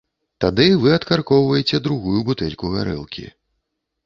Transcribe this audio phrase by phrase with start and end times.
[0.43, 3.29] Тады вы адкаркоўваеце другую бутэльку гарэлкі.